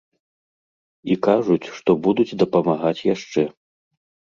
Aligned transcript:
І 1.11 1.17
кажуць, 1.27 1.69
што 1.77 1.97
будуць 2.09 2.37
дапамагаць 2.41 2.97
яшчэ. 3.13 3.47